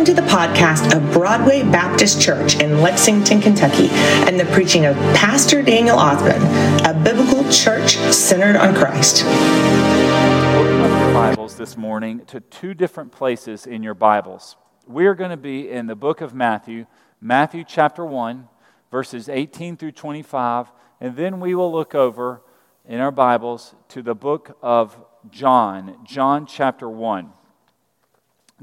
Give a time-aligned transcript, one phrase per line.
[0.00, 4.96] Welcome to the podcast of Broadway Baptist Church in Lexington, Kentucky, and the preaching of
[5.14, 6.40] Pastor Daniel Ausbun,
[6.88, 9.22] a biblical church centered on Christ.
[9.26, 14.56] Open up your Bibles this morning to two different places in your Bibles.
[14.86, 16.86] We are going to be in the book of Matthew,
[17.20, 18.48] Matthew chapter 1,
[18.90, 20.72] verses 18 through 25,
[21.02, 22.40] and then we will look over
[22.88, 24.96] in our Bibles to the book of
[25.30, 27.34] John, John chapter 1.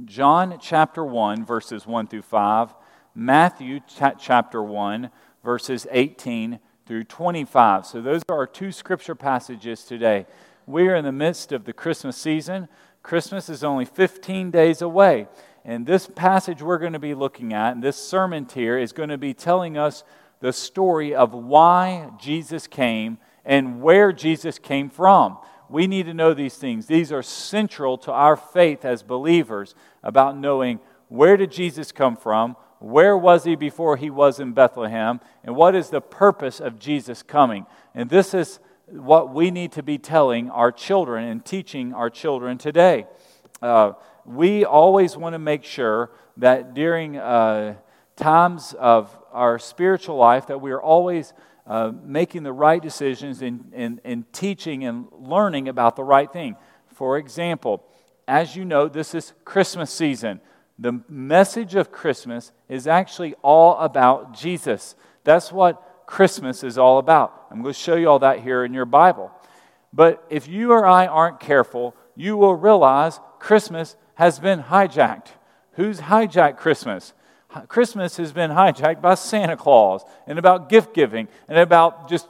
[0.05, 2.75] John chapter 1, verses 1 through 5,
[3.15, 3.79] Matthew
[4.19, 5.09] chapter 1,
[5.43, 7.85] verses 18 through 25.
[7.85, 10.27] So, those are our two scripture passages today.
[10.67, 12.67] We are in the midst of the Christmas season.
[13.01, 15.27] Christmas is only 15 days away.
[15.65, 19.09] And this passage we're going to be looking at, and this sermon here, is going
[19.09, 20.03] to be telling us
[20.41, 25.39] the story of why Jesus came and where Jesus came from.
[25.69, 26.87] We need to know these things.
[26.87, 32.55] These are central to our faith as believers about knowing where did Jesus come from,
[32.79, 37.23] where was he before he was in Bethlehem, and what is the purpose of Jesus
[37.23, 37.65] coming.
[37.95, 42.57] And this is what we need to be telling our children and teaching our children
[42.57, 43.05] today.
[43.61, 43.93] Uh,
[44.25, 47.75] we always want to make sure that during uh,
[48.15, 51.33] times of our spiritual life that we are always
[51.67, 56.55] uh, making the right decisions and, and, and teaching and learning about the right thing.
[56.93, 57.83] For example,
[58.27, 60.39] as you know, this is Christmas season.
[60.79, 64.95] The message of Christmas is actually all about Jesus.
[65.23, 67.47] That's what Christmas is all about.
[67.51, 69.31] I'm going to show you all that here in your Bible.
[69.91, 75.27] But if you or I aren't careful, you will realize Christmas has been hijacked.
[75.73, 77.13] Who's hijacked Christmas?
[77.61, 82.27] Christmas has been hijacked by Santa Claus and about gift giving and about just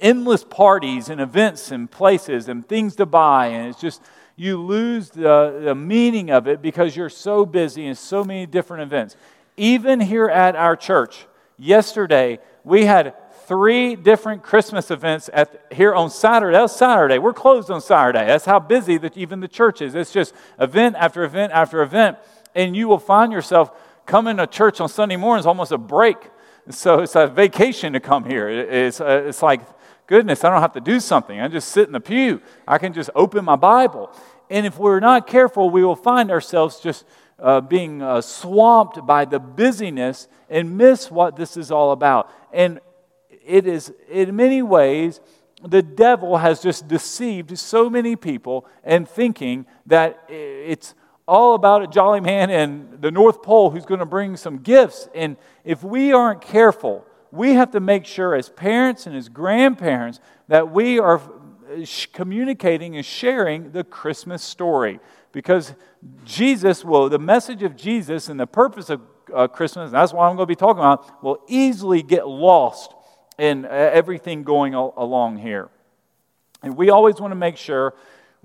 [0.00, 3.48] endless parties and events and places and things to buy.
[3.48, 4.02] And it's just,
[4.36, 8.82] you lose the, the meaning of it because you're so busy in so many different
[8.82, 9.16] events.
[9.56, 11.26] Even here at our church,
[11.58, 13.14] yesterday, we had
[13.46, 16.52] three different Christmas events at, here on Saturday.
[16.52, 17.18] That was Saturday.
[17.18, 18.26] We're closed on Saturday.
[18.26, 19.94] That's how busy that even the church is.
[19.94, 22.18] It's just event after event after event.
[22.54, 23.70] And you will find yourself
[24.06, 26.16] coming to church on Sunday morning is almost a break.
[26.70, 28.48] So it's a vacation to come here.
[28.48, 29.60] It's, uh, it's like,
[30.06, 31.40] goodness, I don't have to do something.
[31.40, 32.40] I just sit in the pew.
[32.66, 34.10] I can just open my Bible.
[34.48, 37.04] And if we're not careful, we will find ourselves just
[37.38, 42.30] uh, being uh, swamped by the busyness and miss what this is all about.
[42.52, 42.80] And
[43.44, 45.20] it is, in many ways,
[45.62, 50.94] the devil has just deceived so many people and thinking that it's
[51.26, 55.08] all about a jolly man in the North Pole who's going to bring some gifts.
[55.14, 60.20] And if we aren't careful, we have to make sure as parents and as grandparents
[60.48, 61.20] that we are
[62.12, 65.00] communicating and sharing the Christmas story.
[65.32, 65.74] Because
[66.24, 69.00] Jesus will, the message of Jesus and the purpose of
[69.34, 72.94] uh, Christmas, that's what I'm going to be talking about, will easily get lost
[73.36, 75.68] in uh, everything going along here.
[76.62, 77.94] And we always want to make sure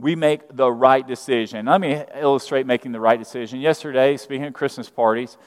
[0.01, 1.67] we make the right decision.
[1.67, 3.59] Let me illustrate making the right decision.
[3.59, 5.37] Yesterday, speaking of Christmas parties,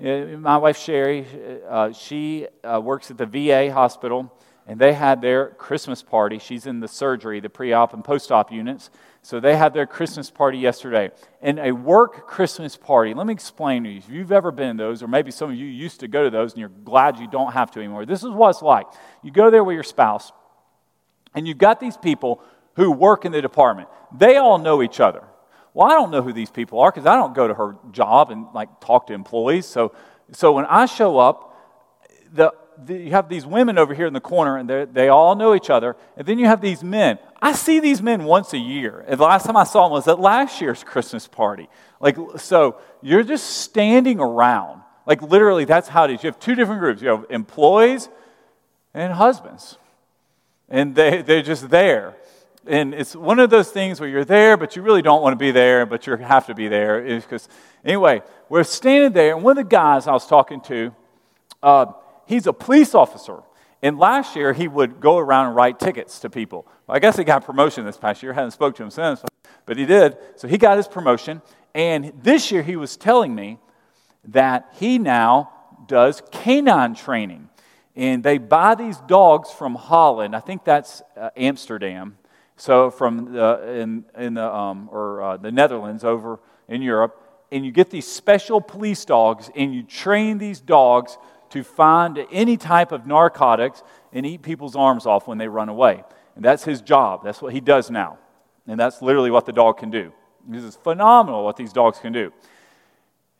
[0.00, 1.26] uh, my wife Sherry,
[1.68, 4.32] uh, she uh, works at the VA hospital,
[4.68, 6.38] and they had their Christmas party.
[6.38, 8.88] She's in the surgery, the pre op and post op units.
[9.22, 11.10] So they had their Christmas party yesterday.
[11.42, 13.98] And a work Christmas party, let me explain to you.
[13.98, 16.30] If you've ever been to those, or maybe some of you used to go to
[16.30, 18.86] those and you're glad you don't have to anymore, this is what it's like.
[19.22, 20.30] You go there with your spouse,
[21.34, 22.42] and you've got these people
[22.76, 23.88] who work in the department.
[24.16, 25.24] They all know each other.
[25.72, 28.30] Well, I don't know who these people are because I don't go to her job
[28.30, 29.66] and like talk to employees.
[29.66, 29.92] So,
[30.32, 31.50] so when I show up,
[32.32, 32.52] the,
[32.84, 35.70] the, you have these women over here in the corner and they all know each
[35.70, 35.96] other.
[36.16, 37.18] And then you have these men.
[37.42, 39.04] I see these men once a year.
[39.06, 41.68] And the last time I saw them was at last year's Christmas party.
[42.00, 44.82] Like, so you're just standing around.
[45.06, 46.22] Like, literally, that's how it is.
[46.22, 48.08] You have two different groups you have employees
[48.94, 49.76] and husbands.
[50.68, 52.16] And they, they're just there
[52.66, 55.38] and it's one of those things where you're there, but you really don't want to
[55.38, 57.02] be there, but you have to be there.
[57.02, 57.48] Because
[57.84, 60.94] anyway, we're standing there, and one of the guys I was talking to,
[61.62, 61.86] uh,
[62.26, 63.42] he's a police officer.
[63.82, 66.66] And last year, he would go around and write tickets to people.
[66.88, 68.32] I guess he got promotion this past year.
[68.32, 69.22] I haven't spoke to him since,
[69.66, 70.16] but he did.
[70.36, 71.42] So he got his promotion.
[71.74, 73.58] And this year, he was telling me
[74.28, 75.50] that he now
[75.86, 77.50] does canine training.
[77.94, 80.34] And they buy these dogs from Holland.
[80.34, 82.16] I think that's uh, Amsterdam
[82.56, 87.20] so from the, in, in the, um, or, uh, the Netherlands over in Europe,
[87.50, 91.18] and you get these special police dogs, and you train these dogs
[91.50, 96.02] to find any type of narcotics and eat people's arms off when they run away.
[96.36, 97.22] And that's his job.
[97.22, 98.18] That's what he does now.
[98.66, 100.12] And that's literally what the dog can do.
[100.48, 102.32] This is phenomenal what these dogs can do.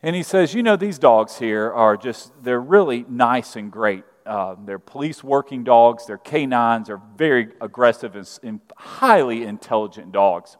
[0.03, 4.05] And he says, You know, these dogs here are just, they're really nice and great.
[4.27, 10.57] Uh, they're police working dogs, they're canines, they're very aggressive and, and highly intelligent dogs.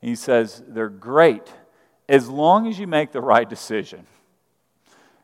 [0.00, 1.52] And he says, They're great
[2.08, 4.06] as long as you make the right decision.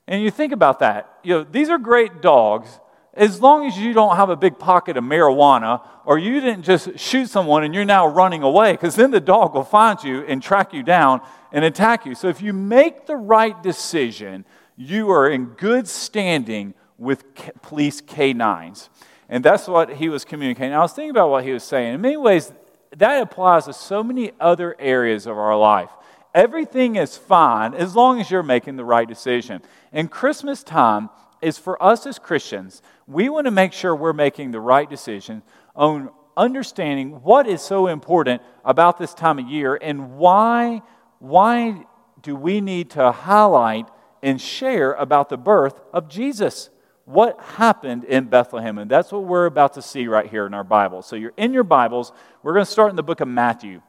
[0.06, 1.18] And you think about that.
[1.22, 2.80] You know, these are great dogs
[3.18, 6.96] as long as you don't have a big pocket of marijuana or you didn't just
[6.98, 10.40] shoot someone and you're now running away, because then the dog will find you and
[10.40, 11.20] track you down
[11.52, 12.14] and attack you.
[12.14, 14.44] So if you make the right decision,
[14.76, 17.24] you are in good standing with
[17.62, 18.88] police K9s.
[19.28, 20.74] And that's what he was communicating.
[20.74, 21.94] I was thinking about what he was saying.
[21.94, 22.52] In many ways,
[22.96, 25.90] that applies to so many other areas of our life.
[26.34, 29.62] Everything is fine as long as you're making the right decision.
[29.92, 31.10] And Christmas time
[31.40, 35.42] is for us as Christians, we want to make sure we're making the right decision
[35.76, 40.82] on understanding what is so important about this time of year and why,
[41.18, 41.84] why
[42.22, 43.88] do we need to highlight
[44.22, 46.70] and share about the birth of Jesus.
[47.08, 48.76] What happened in Bethlehem?
[48.76, 51.00] And that's what we're about to see right here in our Bible.
[51.00, 52.12] So you're in your Bibles.
[52.42, 53.80] We're going to start in the book of Matthew.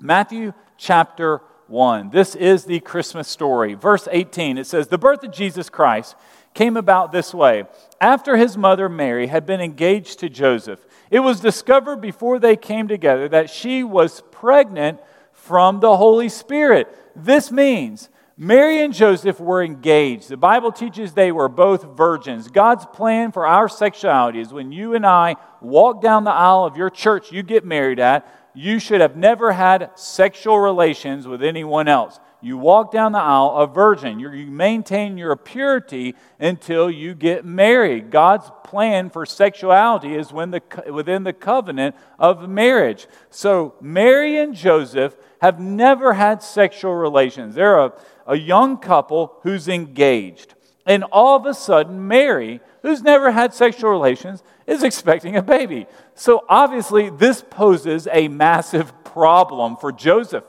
[0.00, 2.08] Matthew chapter 1.
[2.08, 3.74] This is the Christmas story.
[3.74, 6.16] Verse 18, it says, The birth of Jesus Christ
[6.54, 7.64] came about this way.
[8.00, 12.88] After his mother Mary had been engaged to Joseph, it was discovered before they came
[12.88, 15.00] together that she was pregnant
[15.32, 16.88] from the Holy Spirit.
[17.14, 18.08] This means
[18.42, 20.28] Mary and Joseph were engaged.
[20.28, 22.48] The Bible teaches they were both virgins.
[22.48, 26.76] God's plan for our sexuality is when you and I walk down the aisle of
[26.76, 31.86] your church you get married at, you should have never had sexual relations with anyone
[31.86, 32.18] else.
[32.40, 34.18] You walk down the aisle a virgin.
[34.18, 38.10] You maintain your purity until you get married.
[38.10, 40.62] God's plan for sexuality is when the,
[40.92, 43.06] within the covenant of marriage.
[43.30, 47.54] So, Mary and Joseph have never had sexual relations.
[47.54, 47.92] They're a,
[48.26, 50.54] a young couple who's engaged.
[50.84, 55.86] And all of a sudden, Mary, who's never had sexual relations, is expecting a baby.
[56.14, 60.44] So, obviously, this poses a massive problem for Joseph.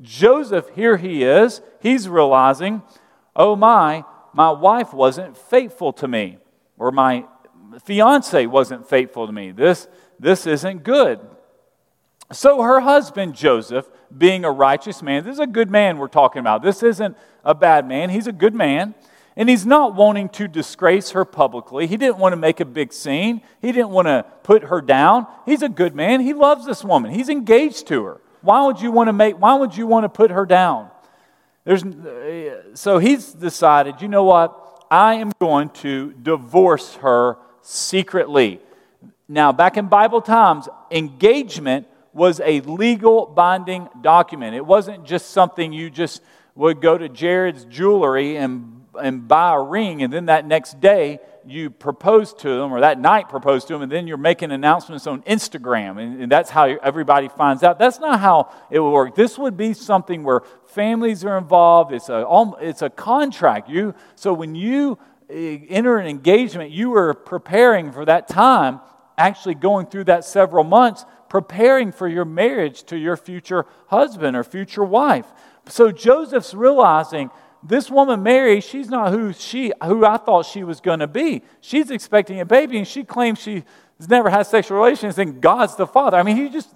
[0.00, 2.82] Joseph, here he is, he's realizing,
[3.36, 6.38] oh my, my wife wasn't faithful to me,
[6.78, 7.24] or my
[7.84, 9.52] fiance wasn't faithful to me.
[9.52, 9.86] This,
[10.18, 11.20] this isn't good.
[12.32, 16.40] So her husband, Joseph, being a righteous man, this is a good man we're talking
[16.40, 16.62] about.
[16.62, 18.94] This isn't a bad man, he's a good man.
[19.36, 21.88] And he's not wanting to disgrace her publicly.
[21.88, 23.40] He didn't want to make a big scene.
[23.60, 25.26] He didn't want to put her down.
[25.44, 26.20] He's a good man.
[26.20, 27.10] He loves this woman.
[27.10, 28.20] He's engaged to her.
[28.42, 30.88] Why would you want to make, why would you want to put her down?
[31.64, 31.82] There's,
[32.74, 34.86] so he's decided, you know what?
[34.88, 38.60] I am going to divorce her secretly.
[39.28, 44.54] Now, back in Bible times, engagement was a legal binding document.
[44.54, 46.22] It wasn't just something you just
[46.54, 51.18] would go to Jared's jewelry and, and buy a ring, and then that next day
[51.46, 55.06] you propose to them, or that night propose to them, and then you're making announcements
[55.06, 57.78] on Instagram, and, and that's how everybody finds out.
[57.78, 59.14] That's not how it would work.
[59.14, 61.92] This would be something where families are involved.
[61.92, 62.24] It's a,
[62.60, 63.68] it's a contract.
[63.68, 68.80] You, so when you eh, enter an engagement, you are preparing for that time,
[69.18, 74.44] actually going through that several months, preparing for your marriage to your future husband or
[74.44, 75.26] future wife.
[75.66, 77.30] So Joseph's realizing
[77.62, 81.42] this woman Mary, she's not who she who I thought she was going to be.
[81.60, 83.62] She's expecting a baby, and she claims she's
[84.08, 86.18] never had sexual relations, and God's the father.
[86.18, 86.68] I mean, he just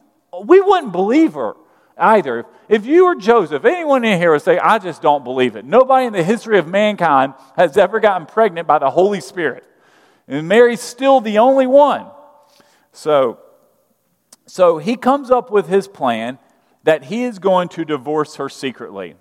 [0.45, 1.55] we wouldn't believe her
[1.99, 2.47] either.
[2.69, 5.65] If you were Joseph, anyone in here would say, I just don't believe it.
[5.65, 9.65] Nobody in the history of mankind has ever gotten pregnant by the Holy Spirit.
[10.27, 12.07] And Mary's still the only one.
[12.93, 13.41] So,
[14.49, 16.39] so he comes up with his plan
[16.85, 19.15] that he is going to divorce her secretly.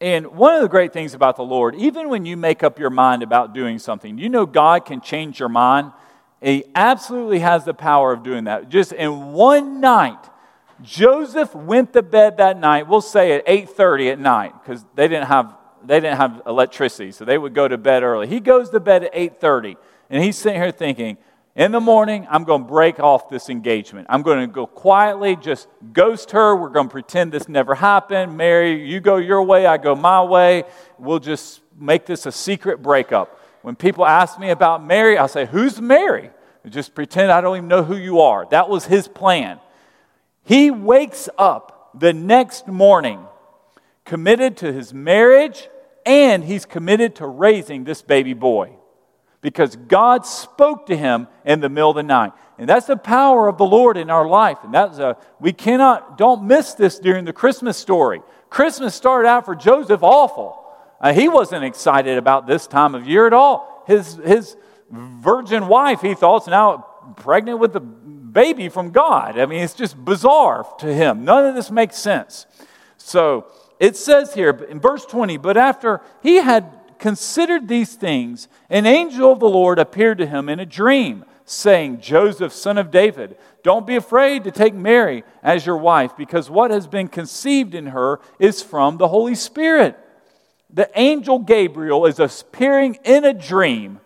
[0.00, 2.90] And one of the great things about the Lord, even when you make up your
[2.90, 5.92] mind about doing something, you know God can change your mind.
[6.40, 8.68] He absolutely has the power of doing that.
[8.68, 10.22] Just in one night,
[10.82, 12.86] Joseph went to bed that night.
[12.86, 17.24] We'll say at 8:30 at night because they didn't have they didn't have electricity, so
[17.24, 18.26] they would go to bed early.
[18.26, 19.76] He goes to bed at 8:30,
[20.10, 21.16] and he's sitting here thinking,
[21.58, 24.06] in the morning, I'm going to break off this engagement.
[24.08, 26.54] I'm going to go quietly, just ghost her.
[26.54, 28.36] We're going to pretend this never happened.
[28.36, 30.62] Mary, you go your way, I go my way.
[31.00, 33.40] We'll just make this a secret breakup.
[33.62, 36.30] When people ask me about Mary, I'll say, Who's Mary?
[36.68, 38.46] Just pretend I don't even know who you are.
[38.50, 39.58] That was his plan.
[40.44, 43.26] He wakes up the next morning
[44.04, 45.68] committed to his marriage
[46.06, 48.77] and he's committed to raising this baby boy.
[49.40, 52.32] Because God spoke to him in the middle of the night.
[52.58, 54.58] And that's the power of the Lord in our life.
[54.64, 58.20] And that's a, we cannot, don't miss this during the Christmas story.
[58.50, 60.64] Christmas started out for Joseph awful.
[61.00, 63.84] Uh, he wasn't excited about this time of year at all.
[63.86, 64.56] His, his
[64.90, 69.38] virgin wife, he thought, is now pregnant with the baby from God.
[69.38, 71.24] I mean, it's just bizarre to him.
[71.24, 72.46] None of this makes sense.
[72.96, 73.46] So
[73.78, 79.32] it says here in verse 20, but after he had considered these things, an angel
[79.32, 83.86] of the Lord appeared to him in a dream, saying, Joseph, son of David, don't
[83.86, 88.20] be afraid to take Mary as your wife, because what has been conceived in her
[88.38, 89.98] is from the Holy Spirit.
[90.70, 94.00] The angel Gabriel is appearing in a dream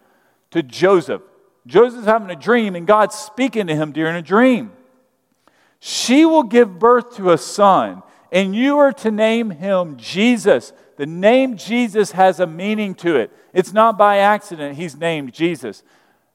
[0.53, 1.23] to Joseph.
[1.67, 4.73] Joseph's having a dream, and God's speaking to him during a dream.
[5.81, 10.73] She will give birth to a son, and you are to name him Jesus.
[11.03, 13.33] The name Jesus has a meaning to it.
[13.53, 15.83] It's not by accident he's named Jesus.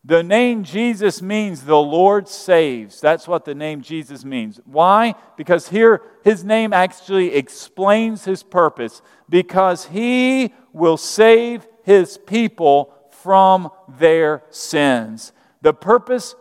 [0.03, 2.99] The name Jesus means the Lord saves.
[2.99, 4.59] That's what the name Jesus means.
[4.65, 5.15] Why?
[5.37, 13.69] Because here his name actually explains his purpose because he will save his people from
[13.87, 15.31] their sins.
[15.61, 16.35] The purpose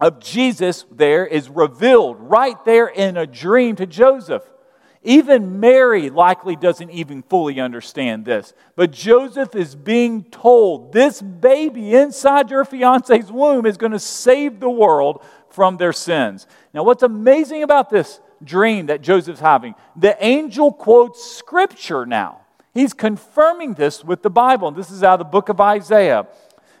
[0.00, 4.42] of Jesus there is revealed right there in a dream to Joseph.
[5.06, 8.52] Even Mary likely doesn't even fully understand this.
[8.74, 14.58] But Joseph is being told this baby inside your fiance's womb is going to save
[14.58, 16.48] the world from their sins.
[16.74, 22.40] Now, what's amazing about this dream that Joseph's having, the angel quotes scripture now.
[22.74, 24.66] He's confirming this with the Bible.
[24.66, 26.26] And this is out of the book of Isaiah.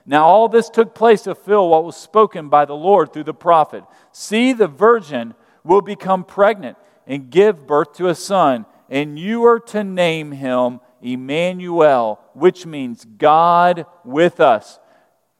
[0.04, 3.32] Now, all this took place to fill what was spoken by the Lord through the
[3.34, 3.84] prophet.
[4.10, 9.60] See, the virgin will become pregnant and give birth to a son, and you are
[9.60, 14.78] to name him Emmanuel, which means God with us.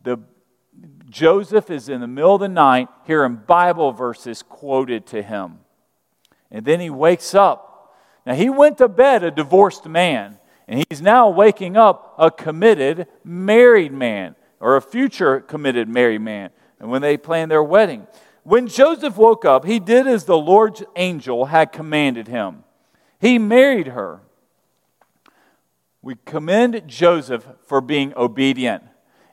[0.02, 0.18] The,
[1.08, 5.58] Joseph is in the middle of the night hearing Bible verses quoted to him.
[6.50, 7.94] And then he wakes up.
[8.24, 13.06] Now, he went to bed a divorced man, and he's now waking up a committed
[13.24, 16.50] married man, or a future committed married man.
[16.80, 18.06] And when they plan their wedding,
[18.46, 22.62] when Joseph woke up, he did as the Lord's angel had commanded him.
[23.20, 24.20] He married her.
[26.00, 28.84] We commend Joseph for being obedient.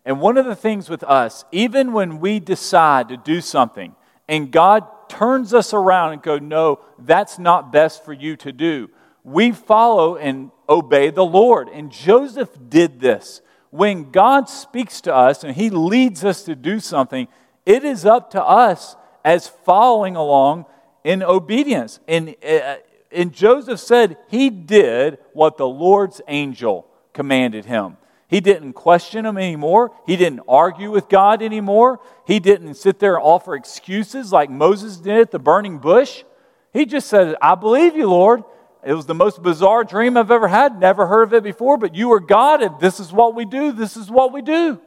[0.04, 3.96] And one of the things with us, even when we decide to do something
[4.28, 8.90] and God turns us around and go, no, that's not best for you to do,
[9.24, 11.70] we follow and obey the Lord.
[11.70, 13.44] And Joseph did this.
[13.70, 17.28] When God speaks to us and he leads us to do something,
[17.64, 20.66] it is up to us as following along
[21.04, 22.00] in obedience.
[22.08, 22.76] And, uh,
[23.12, 27.98] and Joseph said he did what the Lord's angel commanded him.
[28.28, 29.92] He didn't question him anymore.
[30.08, 32.00] He didn't argue with God anymore.
[32.26, 36.24] He didn't sit there and offer excuses like Moses did at the burning bush.
[36.72, 38.44] He just said, I believe you, Lord.
[38.84, 40.80] It was the most bizarre dream I've ever had.
[40.80, 43.72] Never heard of it before, but you are God, and this is what we do.
[43.72, 44.82] This is what we do.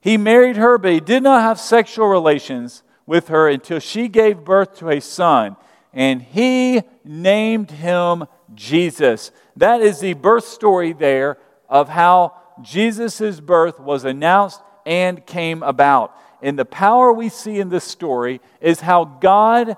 [0.00, 4.44] He married her, but he did not have sexual relations with her until she gave
[4.44, 5.56] birth to a son,
[5.92, 9.30] and he named him Jesus.
[9.56, 16.16] That is the birth story there of how Jesus' birth was announced and came about.
[16.42, 19.76] And the power we see in this story is how God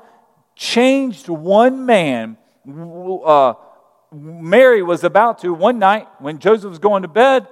[0.57, 2.37] changed one man.
[2.66, 3.54] Uh,
[4.12, 7.49] Mary was about to, one night when Joseph was going to bed,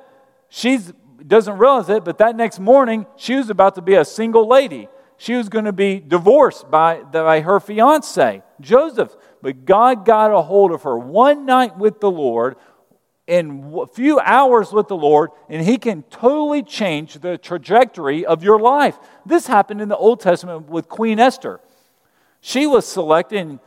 [0.48, 0.78] she
[1.26, 4.88] doesn't realize it, but that next morning she was about to be a single lady
[5.22, 9.14] she was going to be divorced by, by her fiance, Joseph.
[9.40, 12.56] But God got a hold of her one night with the Lord,
[13.28, 18.42] in a few hours with the Lord, and He can totally change the trajectory of
[18.42, 18.98] your life.
[19.24, 21.60] This happened in the Old Testament with Queen Esther.
[22.40, 23.60] She was selected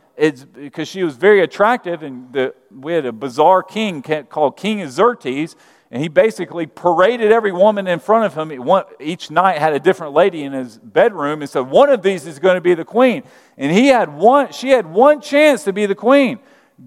[0.52, 5.56] because she was very attractive, and the, we had a bizarre king called King Xerxes,
[5.90, 8.84] and he basically paraded every woman in front of him.
[8.98, 12.38] Each night had a different lady in his bedroom and said, One of these is
[12.38, 13.22] going to be the queen.
[13.56, 16.40] And he had one, she had one chance to be the queen.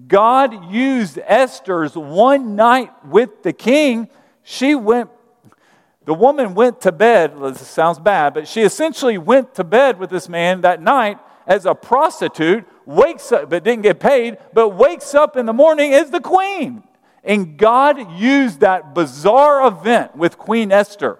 [0.06, 4.08] God used Esther's one night with the king.
[4.42, 5.10] She went,
[6.04, 7.34] the woman went to bed.
[7.40, 11.66] This sounds bad, but she essentially went to bed with this man that night as
[11.66, 16.10] a prostitute, wakes up, but didn't get paid, but wakes up in the morning as
[16.10, 16.84] the queen.
[17.22, 21.18] And God used that bizarre event with Queen Esther,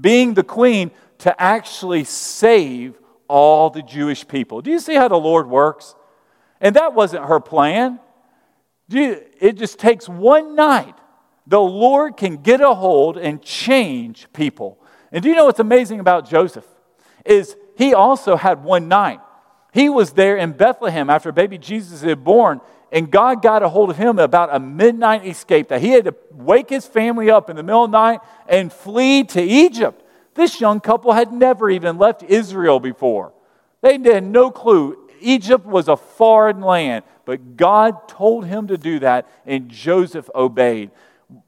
[0.00, 4.60] being the queen, to actually save all the Jewish people.
[4.60, 5.94] Do you see how the Lord works?
[6.60, 7.98] And that wasn't her plan.
[8.88, 10.94] It just takes one night
[11.46, 14.78] The Lord can get a hold and change people.
[15.12, 16.66] And do you know what's amazing about Joseph?
[17.24, 19.20] Is he also had one night.
[19.72, 22.60] He was there in Bethlehem after baby Jesus had born,
[22.92, 26.14] and God got a hold of him about a midnight escape that he had to
[26.30, 30.02] wake his family up in the middle of the night and flee to Egypt.
[30.34, 33.32] This young couple had never even left Israel before.
[33.80, 35.08] They had no clue.
[35.20, 40.90] Egypt was a foreign land, but God told him to do that, and Joseph obeyed.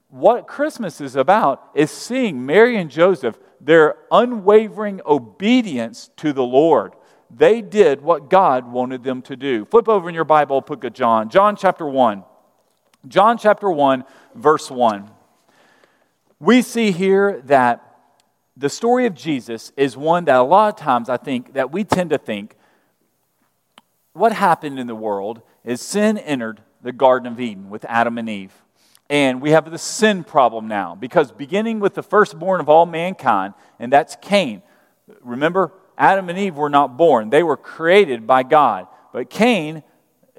[0.09, 6.95] What Christmas is about is seeing Mary and Joseph, their unwavering obedience to the Lord.
[7.30, 9.64] They did what God wanted them to do.
[9.66, 11.28] Flip over in your Bible, book of John.
[11.28, 12.25] John chapter 1.
[13.06, 14.04] John chapter 1,
[14.35, 15.11] verse 1.
[16.40, 17.85] We see here that
[18.56, 21.85] the story of Jesus is one that a lot of times I think that we
[21.85, 22.56] tend to think
[24.12, 28.28] what happened in the world is sin entered the Garden of Eden with Adam and
[28.28, 28.52] Eve.
[29.11, 33.54] And we have the sin problem now because beginning with the firstborn of all mankind,
[33.78, 34.62] and that's Cain.
[35.23, 38.87] Remember, Adam and Eve were not born, they were created by God.
[39.12, 39.83] But Cain,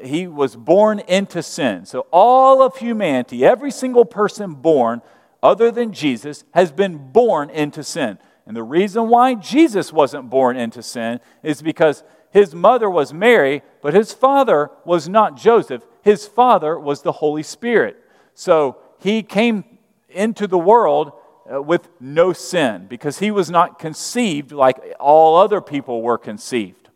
[0.01, 1.86] he was born into sin.
[1.86, 5.01] So all of humanity, every single person born,
[5.44, 8.18] other than Jesus, has been born into sin.
[8.46, 13.62] And the reason why Jesus wasn't born into sin is because his mother was Mary,
[13.82, 15.84] but his father was not Joseph.
[16.01, 17.98] His father was the Holy Spirit.
[18.34, 19.63] So he came
[20.10, 21.12] into the world
[21.51, 26.89] Uh, with no sin because he was not conceived like all other people were conceived.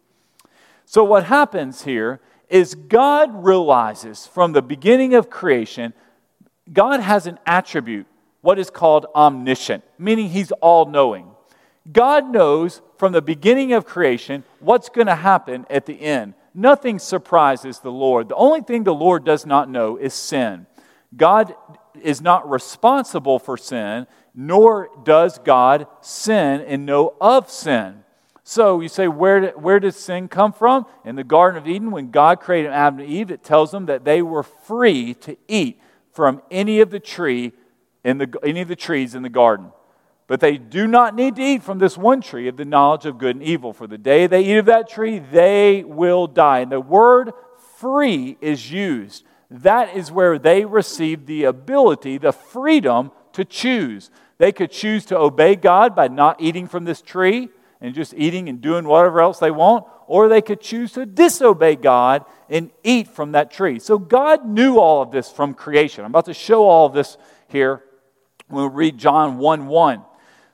[0.85, 2.19] So, what happens here
[2.49, 5.93] is God realizes from the beginning of creation,
[6.71, 8.05] God has an attribute,
[8.41, 11.31] what is called omniscient, meaning he's all knowing.
[11.91, 16.35] God knows from the beginning of creation what's going to happen at the end.
[16.53, 18.29] Nothing surprises the Lord.
[18.29, 20.67] The only thing the Lord does not know is sin.
[21.17, 21.55] God
[22.01, 28.03] is not responsible for sin, nor does God sin and know of sin.
[28.43, 30.85] So you say, where, did, where does sin come from?
[31.05, 34.03] In the Garden of Eden, when God created Adam and Eve, it tells them that
[34.03, 35.79] they were free to eat
[36.11, 37.53] from any of the tree
[38.03, 39.71] in the, any of the trees in the garden.
[40.27, 43.17] But they do not need to eat from this one tree of the knowledge of
[43.17, 43.71] good and evil.
[43.71, 46.59] For the day they eat of that tree, they will die.
[46.59, 47.31] And the word
[47.77, 49.23] free is used.
[49.49, 54.09] That is where they receive the ability, the freedom to choose.
[54.43, 57.47] They could choose to obey God by not eating from this tree
[57.79, 61.77] and just eating and doing whatever else they want, or they could choose to disobey
[61.77, 63.79] God and eat from that tree.
[63.79, 66.03] So God knew all of this from creation.
[66.03, 67.15] I'm about to show all of this
[67.47, 67.85] here
[68.49, 70.03] when we read John 1 1.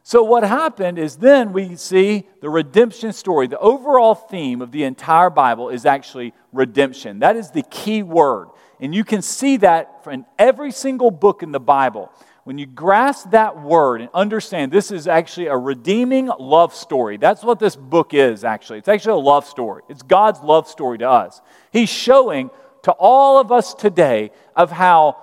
[0.03, 3.47] So, what happened is then we see the redemption story.
[3.47, 7.19] The overall theme of the entire Bible is actually redemption.
[7.19, 8.49] That is the key word.
[8.79, 12.11] And you can see that in every single book in the Bible.
[12.49, 17.43] When you grasp that word and understand this is actually a redeeming love story, that's
[17.43, 18.79] what this book is actually.
[18.79, 19.83] It's actually a love story.
[19.87, 21.41] It's God's love story to us.
[21.71, 22.49] He's showing
[22.81, 25.17] to all of us today of how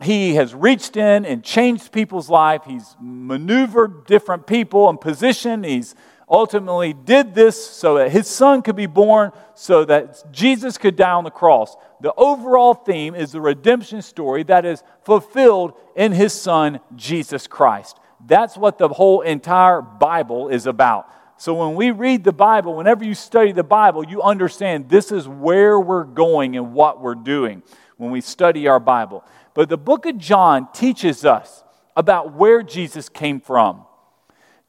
[0.00, 2.62] he has reached in and changed people's life.
[2.64, 5.64] He's maneuvered different people and position.
[5.64, 5.96] He's
[6.30, 11.10] ultimately did this so that his son could be born, so that Jesus could die
[11.10, 11.76] on the cross.
[12.00, 17.98] The overall theme is the redemption story that is fulfilled in his son, Jesus Christ.
[18.24, 21.10] That's what the whole entire Bible is about.
[21.36, 25.26] So when we read the Bible, whenever you study the Bible, you understand this is
[25.26, 27.62] where we're going and what we're doing
[27.96, 29.24] when we study our Bible.
[29.54, 31.64] But the book of John teaches us
[31.96, 33.84] about where Jesus came from.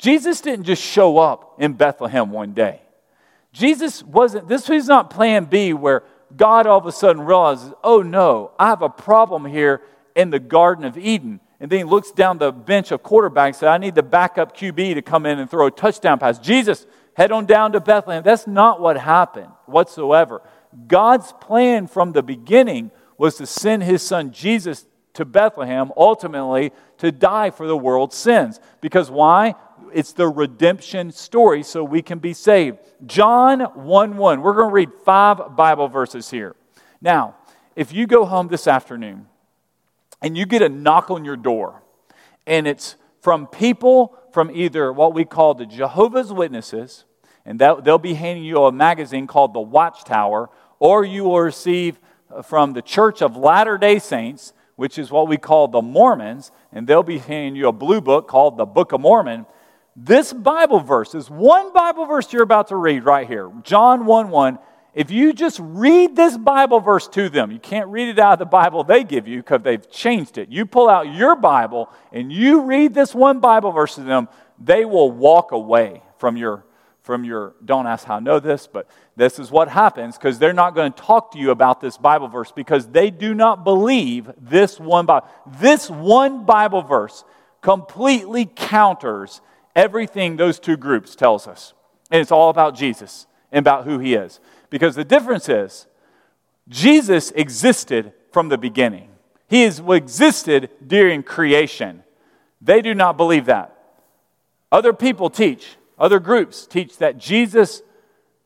[0.02, 2.82] Jesus didn't just show up in Bethlehem one day.
[3.54, 6.02] Jesus wasn't, this was not plan B where
[6.36, 9.84] God all of a sudden realizes, oh no, I have a problem here
[10.16, 11.40] in the Garden of Eden.
[11.60, 14.58] And then he looks down the bench of quarterbacks and says, I need the backup
[14.58, 16.40] QB to come in and throw a touchdown pass.
[16.40, 18.24] Jesus, head on down to Bethlehem.
[18.24, 20.42] That's not what happened whatsoever.
[20.88, 27.12] God's plan from the beginning was to send his son Jesus to Bethlehem, ultimately to
[27.12, 28.60] die for the world's sins.
[28.80, 29.56] Because why?
[29.94, 32.80] It's the redemption story so we can be saved.
[33.06, 34.42] John 1 1.
[34.42, 36.56] We're going to read five Bible verses here.
[37.02, 37.36] Now,
[37.76, 39.28] if you go home this afternoon
[40.22, 41.82] and you get a knock on your door,
[42.46, 47.06] and it's from people from either what we call the Jehovah's Witnesses,
[47.46, 50.50] and they'll be handing you a magazine called The Watchtower,
[50.80, 52.00] or you will receive
[52.34, 56.52] uh, from the Church of Latter day Saints, which is what we call the Mormons,
[56.72, 59.46] and they'll be handing you a blue book called the Book of Mormon.
[59.96, 64.30] This Bible verse, this one Bible verse you're about to read right here, John 1
[64.30, 64.60] 1,
[64.94, 68.40] If you just read this Bible verse to them, you can't read it out of
[68.40, 70.50] the Bible they give you because they've changed it.
[70.50, 74.86] You pull out your Bible and you read this one Bible verse to them, they
[74.86, 76.66] will walk away from your
[77.02, 80.54] from your don't ask how I know this, but this is what happens because they're
[80.54, 84.32] not going to talk to you about this Bible verse because they do not believe
[84.40, 85.28] this one Bible.
[85.60, 87.26] This one Bible verse
[87.62, 89.42] completely counters
[89.76, 91.74] everything those two groups tells us.
[92.10, 94.40] And it's all about Jesus and about who he is.
[94.70, 95.88] Because the difference is
[96.68, 99.10] Jesus existed from the beginning.
[99.48, 102.04] He is, existed during creation.
[102.62, 103.78] They do not believe that.
[104.72, 107.84] Other people teach other groups teach that Jesus,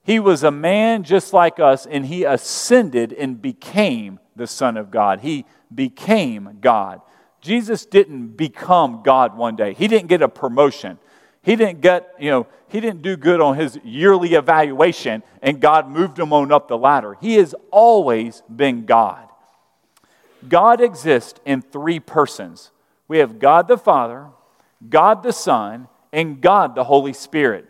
[0.03, 4.91] he was a man just like us, and he ascended and became the Son of
[4.91, 5.21] God.
[5.21, 6.99] He became God.
[7.39, 10.99] Jesus didn't become God one day, he didn't get a promotion.
[11.45, 15.87] He didn't get, you know, he didn't do good on his yearly evaluation and God
[15.87, 17.15] moved him on up the ladder.
[17.21, 19.29] He has always been God.
[20.49, 22.71] God exists in three persons.
[23.07, 24.27] We have God the Father,
[24.89, 27.67] God the Son, and God the Holy Spirit.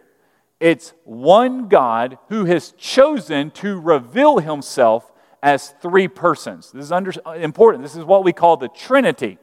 [0.62, 5.12] It's one God who has chosen to reveal himself
[5.44, 6.72] as three persons.
[6.72, 7.84] This is under, important.
[7.84, 9.38] This is what we call the Trinity.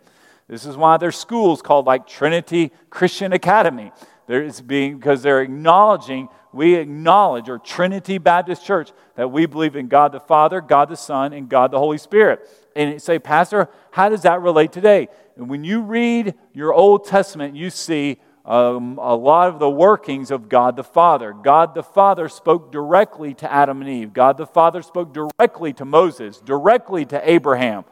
[0.48, 3.92] This is why there's schools called like Trinity Christian Academy.
[4.32, 9.88] There's being because they're acknowledging, we acknowledge, or Trinity Baptist Church, that we believe in
[9.88, 12.48] God the Father, God the Son, and God the Holy Spirit.
[12.74, 15.08] And say, Pastor, how does that relate today?
[15.36, 18.16] And when you read your Old Testament, you see
[18.46, 21.34] um, a lot of the workings of God the Father.
[21.34, 24.14] God the Father spoke directly to Adam and Eve.
[24.14, 27.84] God the Father spoke directly to Moses, directly to Abraham.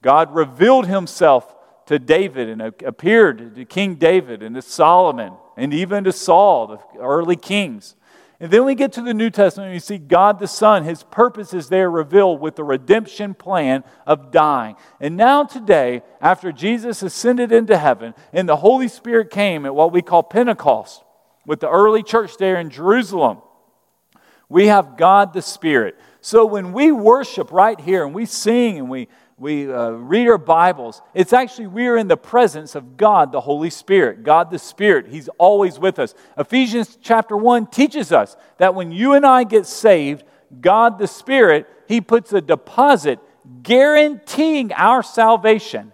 [0.00, 6.04] God revealed himself to David and appeared to King David and to Solomon and even
[6.04, 7.96] to Saul, the early kings.
[8.38, 10.84] And then we get to the New Testament and we see God the Son.
[10.84, 14.76] His purpose is there revealed with the redemption plan of dying.
[15.00, 19.92] And now, today, after Jesus ascended into heaven and the Holy Spirit came at what
[19.92, 21.02] we call Pentecost
[21.46, 23.38] with the early church there in Jerusalem,
[24.50, 25.98] we have God the Spirit.
[26.20, 30.38] So when we worship right here and we sing and we we uh, read our
[30.38, 34.22] Bibles, it's actually we are in the presence of God, the Holy Spirit.
[34.22, 36.14] God the Spirit, He's always with us.
[36.38, 40.24] Ephesians chapter 1 teaches us that when you and I get saved,
[40.60, 43.18] God the Spirit, He puts a deposit
[43.62, 45.92] guaranteeing our salvation.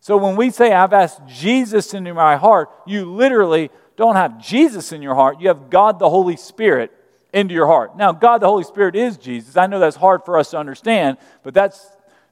[0.00, 4.92] So when we say, I've asked Jesus into my heart, you literally don't have Jesus
[4.92, 6.90] in your heart, you have God the Holy Spirit
[7.34, 7.98] into your heart.
[7.98, 9.58] Now, God the Holy Spirit is Jesus.
[9.58, 11.86] I know that's hard for us to understand, but that's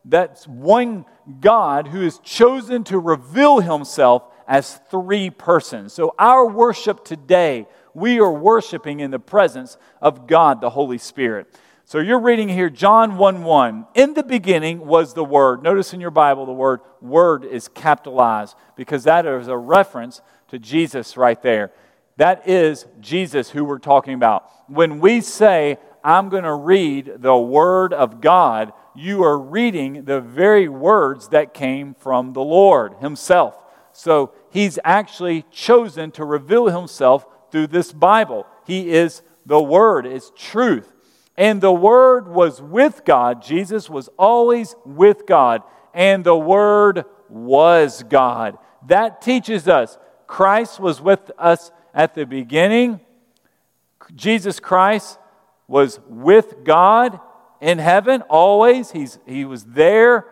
[0.09, 1.05] that's one
[1.41, 5.93] God who is chosen to reveal himself as three persons.
[5.93, 11.49] So, our worship today, we are worshiping in the presence of God, the Holy Spirit.
[11.85, 13.87] So, you're reading here John 1 1.
[13.95, 15.65] In the beginning was the Word.
[15.65, 20.59] Notice in your Bible the word Word is capitalized because that is a reference to
[20.61, 21.73] Jesus right there.
[22.17, 24.49] That is Jesus who we're talking about.
[24.69, 30.21] When we say, I'm going to read the Word of God, you are reading the
[30.21, 33.61] very words that came from the Lord Himself.
[33.93, 38.47] So He's actually chosen to reveal Himself through this Bible.
[38.65, 40.93] He is the Word, it's truth.
[41.37, 43.43] And the Word was with God.
[43.43, 45.63] Jesus was always with God.
[45.93, 48.59] And the Word was God.
[48.87, 53.01] That teaches us Christ was with us at the beginning.
[54.15, 55.19] Jesus Christ
[55.69, 57.21] was with God
[57.61, 58.91] in heaven always.
[58.91, 60.27] He's, he was there.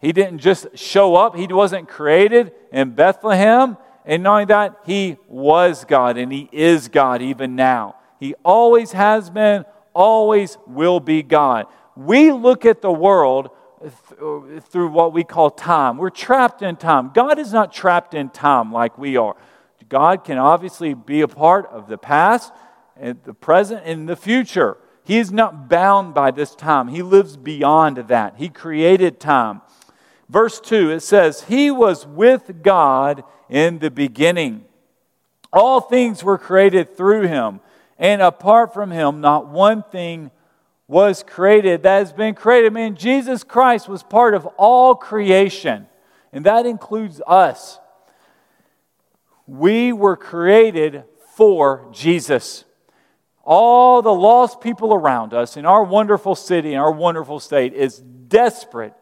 [0.00, 3.76] He didn't just show up, he wasn't created in Bethlehem.
[4.04, 7.96] And knowing that, he was God and he is God even now.
[8.18, 11.66] He always has been, always will be God.
[11.94, 13.50] We look at the world
[14.70, 15.98] through what we call time.
[15.98, 17.10] We're trapped in time.
[17.14, 19.36] God is not trapped in time like we are.
[19.88, 22.52] God can obviously be a part of the past,
[23.00, 24.76] the present, and the future.
[25.04, 28.34] He is not bound by this time, He lives beyond that.
[28.36, 29.62] He created time.
[30.28, 34.66] Verse 2, it says, He was with God in the beginning.
[35.50, 37.60] All things were created through Him,
[37.98, 40.30] and apart from Him, not one thing
[40.86, 42.72] was created that has been created.
[42.72, 45.86] Man, Jesus Christ was part of all creation,
[46.32, 47.78] and that includes us.
[49.46, 52.64] We were created for Jesus
[53.48, 57.96] all the lost people around us in our wonderful city, in our wonderful state, is
[57.96, 58.92] desperate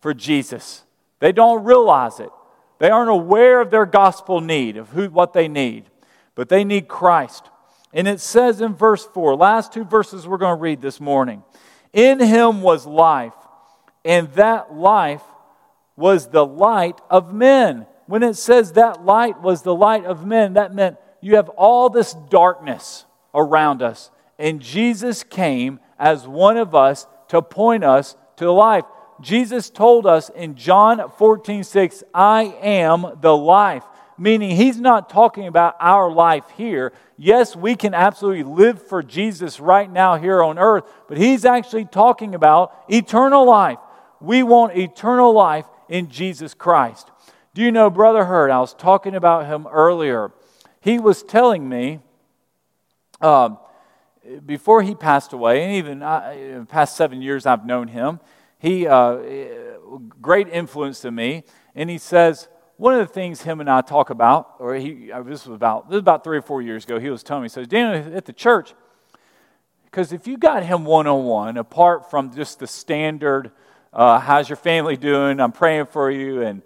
[0.00, 0.84] for Jesus.
[1.20, 2.30] They don't realize it.
[2.78, 5.84] They aren't aware of their gospel need, of who, what they need,
[6.34, 7.50] but they need Christ.
[7.92, 11.42] And it says in verse 4, last two verses we're going to read this morning.
[11.92, 13.34] In him was life,
[14.02, 15.22] and that life
[15.94, 17.84] was the light of men.
[18.06, 21.90] When it says that light was the light of men, that meant you have all
[21.90, 24.10] this darkness around us.
[24.38, 28.84] And Jesus came as one of us to point us to life.
[29.20, 33.84] Jesus told us in John 14, 6, I am the life.
[34.16, 36.92] Meaning, he's not talking about our life here.
[37.16, 41.84] Yes, we can absolutely live for Jesus right now here on earth, but he's actually
[41.84, 43.78] talking about eternal life.
[44.20, 47.10] We want eternal life in Jesus Christ.
[47.54, 48.50] Do you know, Brother Hurt?
[48.50, 50.32] I was talking about him earlier.
[50.80, 52.00] He was telling me
[53.20, 53.58] um,
[54.44, 58.20] before he passed away, and even uh, past seven years I've known him,
[58.58, 59.18] he uh,
[60.20, 61.44] great influence to me.
[61.74, 65.22] And he says one of the things him and I talk about, or he uh,
[65.22, 66.98] this was about this was about three or four years ago.
[66.98, 68.74] He was telling me, he says, Daniel, at the church,
[69.84, 73.52] because if you got him one on one, apart from just the standard,
[73.92, 75.40] uh, how's your family doing?
[75.40, 76.62] I'm praying for you and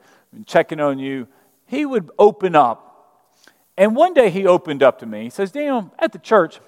[0.47, 1.29] checking on you.
[1.67, 2.88] He would open up.
[3.79, 5.23] And one day he opened up to me.
[5.23, 6.61] He says, Daniel, at the church,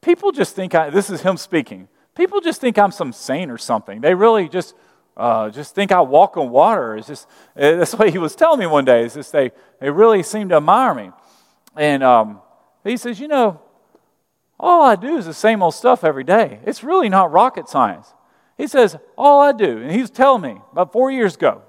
[0.00, 1.88] people just think I, this is him speaking.
[2.16, 4.00] People just think I'm some saint or something.
[4.00, 4.74] They really just,
[5.14, 6.96] uh, just think I walk on water.
[6.96, 9.04] It's just, uh, that's what he was telling me one day.
[9.04, 11.10] Is just they, they really seem to admire me.
[11.76, 12.40] And um,
[12.82, 13.60] he says, you know,
[14.58, 16.60] all I do is the same old stuff every day.
[16.64, 18.14] It's really not rocket science.
[18.56, 21.60] He says, all I do, and he's telling me about four years ago,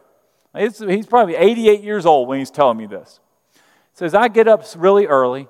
[0.57, 3.19] he's probably 88 years old when he's telling me this.
[3.99, 5.49] Says, I get up really early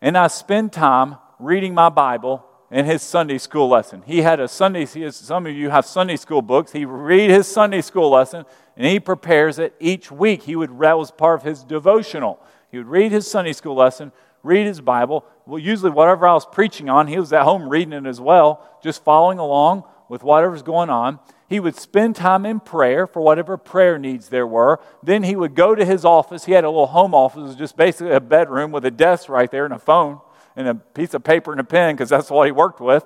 [0.00, 4.02] and I spend time reading my Bible and his Sunday school lesson.
[4.04, 6.72] He had a Sunday, has, some of you have Sunday school books.
[6.72, 8.44] He read his Sunday school lesson
[8.76, 10.42] and he prepares it each week.
[10.42, 12.40] He would, that was part of his devotional.
[12.72, 14.10] He would read his Sunday school lesson,
[14.42, 15.24] read his Bible.
[15.46, 18.68] Well, usually whatever I was preaching on, he was at home reading it as well,
[18.82, 21.20] just following along with whatever's going on.
[21.48, 24.80] He would spend time in prayer for whatever prayer needs there were.
[25.02, 26.44] Then he would go to his office.
[26.44, 29.28] He had a little home office, it was just basically a bedroom with a desk
[29.28, 30.20] right there and a phone
[30.56, 33.04] and a piece of paper and a pen because that's what he worked with.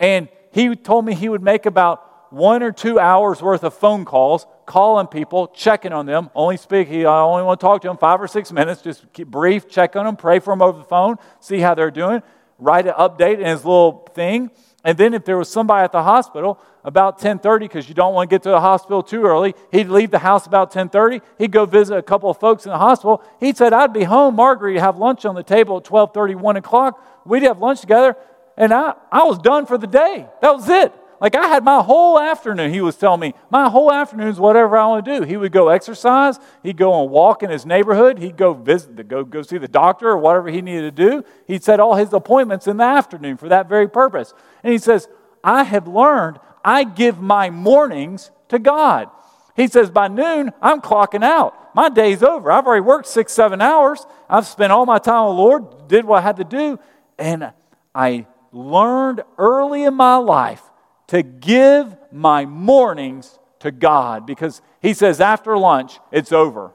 [0.00, 4.04] And he told me he would make about one or two hours worth of phone
[4.04, 6.30] calls, calling people, checking on them.
[6.34, 9.10] Only speak, he, I only want to talk to them five or six minutes, just
[9.12, 12.22] keep brief, check on them, pray for them over the phone, see how they're doing,
[12.58, 14.50] write an update in his little thing.
[14.84, 18.30] And then if there was somebody at the hospital about 10:30 because you don't want
[18.30, 21.20] to get to the hospital too early, he'd leave the house about 10:30.
[21.36, 23.22] He'd go visit a couple of folks in the hospital.
[23.38, 26.98] He said, "I'd be home, Marguerite, have lunch on the table at 12:30, 1 o'clock.
[27.26, 28.16] We'd have lunch together,
[28.56, 30.26] and I, I was done for the day.
[30.40, 30.92] That was it.
[31.20, 34.78] Like I had my whole afternoon, he was telling me, my whole afternoon is whatever
[34.78, 35.26] I want to do.
[35.26, 39.24] He would go exercise, he'd go and walk in his neighborhood, he'd go visit, go,
[39.24, 41.24] go see the doctor or whatever he needed to do.
[41.46, 44.32] He'd set all his appointments in the afternoon for that very purpose.
[44.62, 45.08] And he says,
[45.42, 46.38] I have learned
[46.68, 49.08] I give my mornings to God.
[49.56, 51.74] He says, by noon, I'm clocking out.
[51.74, 52.52] My day's over.
[52.52, 54.04] I've already worked six, seven hours.
[54.28, 56.78] I've spent all my time with the Lord, did what I had to do.
[57.18, 57.52] And
[57.94, 60.60] I learned early in my life
[61.06, 66.72] to give my mornings to God because he says after lunch, it's over.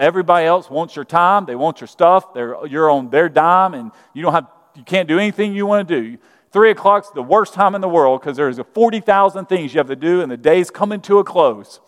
[0.00, 3.92] Everybody else wants your time, they want your stuff, They're, you're on their dime, and
[4.14, 6.18] you don't have you can't do anything you want to do.
[6.52, 9.96] Three o'clock's the worst time in the world because there's 40,000 things you have to
[9.96, 11.80] do, and the day's coming to a close.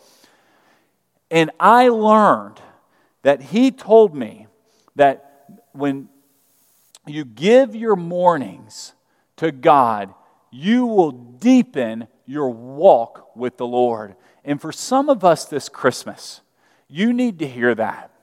[1.31, 2.61] And I learned
[3.23, 4.47] that he told me
[4.97, 6.09] that when
[7.07, 8.95] you give your mornings
[9.37, 10.15] to God,
[10.51, 14.15] you will deepen your walk with the Lord.
[14.45, 16.41] And for some of us this Christmas,
[16.89, 18.14] you need to hear that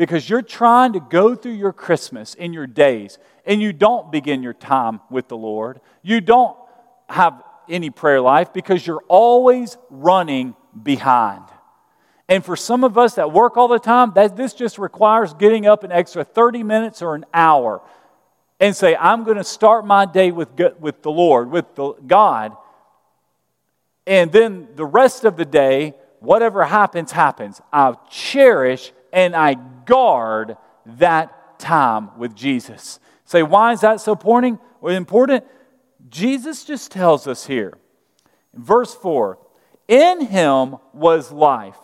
[0.00, 4.42] because you're trying to go through your Christmas in your days and you don't begin
[4.42, 5.78] your time with the Lord.
[6.00, 6.56] You don't
[7.10, 11.44] have any prayer life because you're always running behind.
[12.30, 15.66] And for some of us that work all the time, that this just requires getting
[15.66, 17.82] up an extra 30 minutes or an hour
[18.58, 22.56] and say, I'm going to start my day with, with the Lord, with the, God.
[24.06, 27.60] And then the rest of the day, whatever happens, happens.
[27.70, 29.56] I cherish and I
[29.90, 33.00] guard that time with Jesus.
[33.24, 34.18] Say, why is that so
[34.82, 35.44] important?
[36.08, 37.76] Jesus just tells us here,
[38.54, 39.38] verse 4
[39.88, 41.78] In him was life,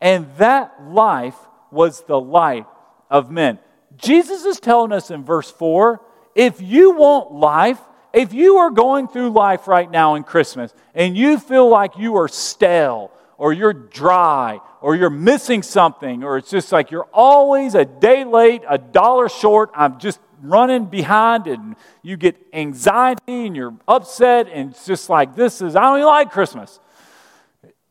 [0.00, 1.38] and that life
[1.70, 2.66] was the light
[3.10, 3.58] of men.
[3.96, 6.00] Jesus is telling us in verse 4
[6.34, 7.78] if you want life,
[8.12, 12.16] if you are going through life right now in Christmas and you feel like you
[12.16, 17.74] are stale or you're dry or you're missing something or it's just like you're always
[17.74, 23.56] a day late, a dollar short, I'm just running behind and you get anxiety and
[23.56, 26.80] you're upset and it's just like, this is, I don't even like Christmas.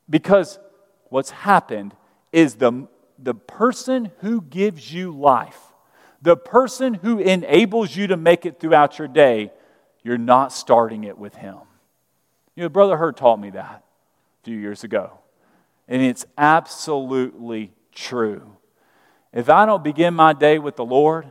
[0.10, 0.60] Because
[1.10, 1.95] what's happened
[2.34, 5.60] is the, the person who gives you life,
[6.21, 9.51] the person who enables you to make it throughout your day,
[10.04, 11.58] you're not starting it with him.
[12.56, 13.84] You know, Brother Hurd taught me that
[14.41, 15.19] a few years ago.
[15.91, 18.56] And it's absolutely true.
[19.34, 21.30] If I don't begin my day with the Lord,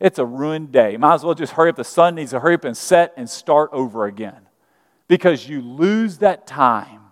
[0.00, 0.96] it's a ruined day.
[0.96, 1.76] Might as well just hurry up.
[1.76, 4.48] The sun needs to hurry up and set and start over again
[5.06, 7.02] because you lose that time.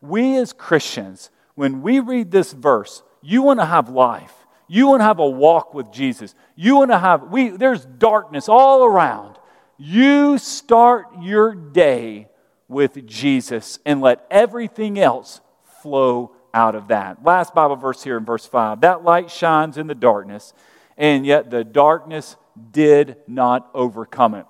[0.00, 4.32] We as Christians, when we read this verse, you want to have life.
[4.68, 6.36] You want to have a walk with Jesus.
[6.54, 9.40] You want to have, we, there's darkness all around.
[9.76, 12.28] You start your day
[12.68, 15.40] with Jesus and let everything else
[15.82, 17.24] flow out of that.
[17.24, 20.52] Last Bible verse here in verse 5 that light shines in the darkness,
[20.96, 22.36] and yet the darkness
[22.70, 24.46] did not overcome it.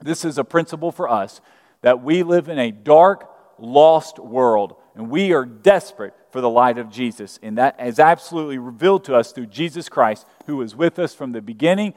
[0.00, 1.40] This is a principle for us
[1.82, 6.78] that we live in a dark, lost world, and we are desperate for the light
[6.78, 7.38] of Jesus.
[7.42, 11.32] And that is absolutely revealed to us through Jesus Christ, who was with us from
[11.32, 11.94] the beginning.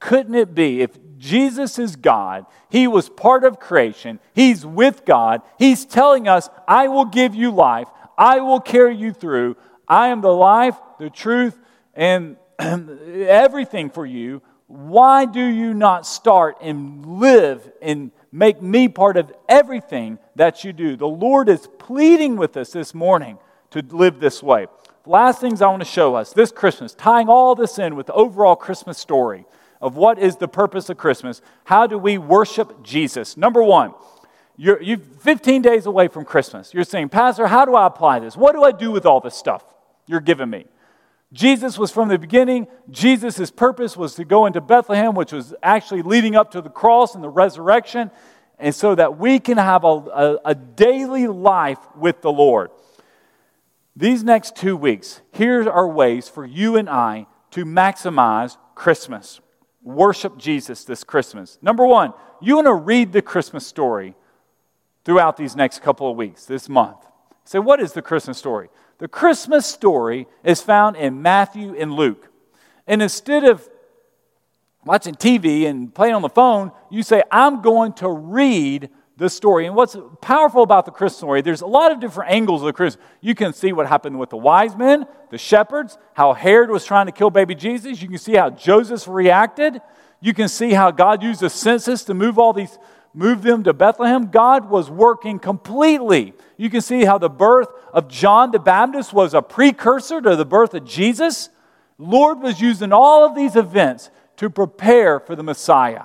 [0.00, 5.42] Couldn't it be if Jesus is God, He was part of creation, He's with God,
[5.58, 9.56] He's telling us, I will give you life, I will carry you through.
[9.86, 11.58] I am the life, the truth,
[11.94, 14.40] and everything for you.
[14.66, 20.72] Why do you not start and live and make me part of everything that you
[20.72, 20.96] do?
[20.96, 23.38] The Lord is pleading with us this morning
[23.70, 24.66] to live this way.
[25.04, 28.06] The Last things I want to show us this Christmas, tying all this in with
[28.06, 29.44] the overall Christmas story
[29.80, 31.40] of what is the purpose of Christmas.
[31.64, 33.36] How do we worship Jesus?
[33.36, 33.94] Number one,
[34.56, 36.74] you're, you're 15 days away from Christmas.
[36.74, 38.36] You're saying, Pastor, how do I apply this?
[38.36, 39.64] What do I do with all this stuff
[40.06, 40.66] you're giving me?
[41.32, 42.66] Jesus was from the beginning.
[42.90, 47.14] Jesus' purpose was to go into Bethlehem, which was actually leading up to the cross
[47.14, 48.10] and the resurrection,
[48.58, 52.70] and so that we can have a, a, a daily life with the Lord.
[53.96, 59.40] These next two weeks, here are ways for you and I to maximize Christmas.
[59.82, 61.58] Worship Jesus this Christmas.
[61.62, 64.14] Number one, you want to read the Christmas story
[65.04, 66.98] throughout these next couple of weeks, this month.
[67.44, 68.68] Say, so what is the Christmas story?
[68.98, 72.28] The Christmas story is found in Matthew and Luke.
[72.86, 73.68] And instead of
[74.84, 78.90] watching TV and playing on the phone, you say, I'm going to read
[79.20, 79.66] the story.
[79.66, 82.72] And what's powerful about the Christmas story, there's a lot of different angles of the
[82.72, 83.04] Christmas.
[83.20, 87.04] You can see what happened with the wise men, the shepherds, how Herod was trying
[87.04, 88.00] to kill baby Jesus.
[88.00, 89.82] You can see how Joseph reacted.
[90.22, 92.78] You can see how God used the census to move all these
[93.12, 96.32] move them to Bethlehem, God was working completely.
[96.56, 100.44] You can see how the birth of John the Baptist was a precursor to the
[100.44, 101.50] birth of Jesus.
[101.98, 106.04] Lord was using all of these events to prepare for the Messiah.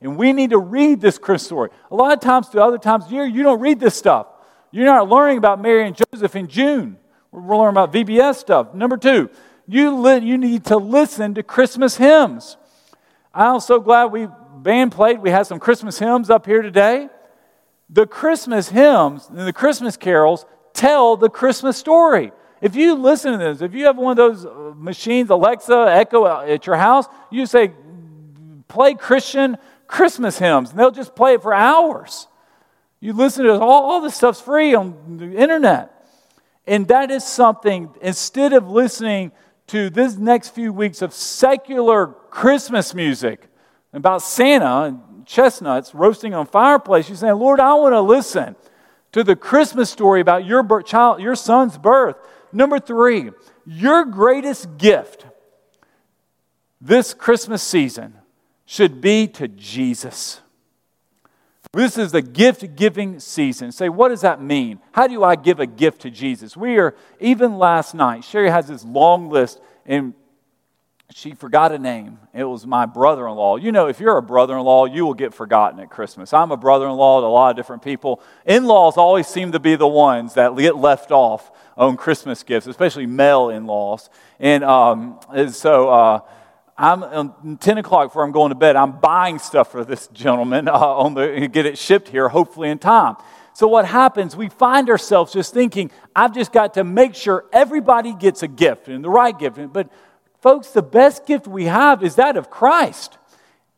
[0.00, 1.70] And we need to read this Christmas story.
[1.90, 4.26] A lot of times, to other times of year, you don't read this stuff.
[4.70, 6.98] You're not learning about Mary and Joseph in June.
[7.32, 8.74] We're learning about VBS stuff.
[8.74, 9.30] Number two,
[9.66, 12.56] you, li- you need to listen to Christmas hymns.
[13.34, 15.20] I'm so glad we band played.
[15.20, 17.08] We had some Christmas hymns up here today.
[17.88, 22.32] The Christmas hymns and the Christmas carols tell the Christmas story.
[22.60, 26.24] If you listen to this, if you have one of those uh, machines, Alexa, Echo
[26.24, 27.72] uh, at your house, you say,
[28.66, 32.28] play Christian Christmas hymns, and they'll just play it for hours.
[33.00, 35.92] You listen to it, all, all this stuff's free on the internet.
[36.66, 39.32] And that is something, instead of listening
[39.68, 43.48] to this next few weeks of secular Christmas music,
[43.92, 48.56] about Santa and chestnuts roasting on fireplace, you're saying, Lord, I want to listen
[49.12, 52.16] to the Christmas story about your birth, child, your son's birth.
[52.52, 53.30] Number three,
[53.64, 55.26] your greatest gift
[56.80, 58.14] this Christmas season
[58.66, 60.40] should be to Jesus.
[61.72, 63.70] This is the gift giving season.
[63.70, 64.80] Say, what does that mean?
[64.92, 66.56] How do I give a gift to Jesus?
[66.56, 70.14] We are, even last night, Sherry has this long list, and
[71.12, 72.18] she forgot a name.
[72.34, 73.56] It was my brother in law.
[73.56, 76.32] You know, if you're a brother in law, you will get forgotten at Christmas.
[76.32, 78.20] I'm a brother in law to a lot of different people.
[78.44, 82.66] In laws always seem to be the ones that get left off on Christmas gifts,
[82.66, 84.08] especially male in laws.
[84.40, 86.20] And, um, so, uh,
[86.78, 88.76] I'm on 10 o'clock before I'm going to bed.
[88.76, 92.78] I'm buying stuff for this gentleman uh, on the get it shipped here, hopefully in
[92.78, 93.16] time.
[93.54, 94.36] So what happens?
[94.36, 98.88] We find ourselves just thinking, I've just got to make sure everybody gets a gift
[98.88, 99.58] and the right gift.
[99.72, 99.90] But
[100.46, 103.18] Folks, the best gift we have is that of Christ.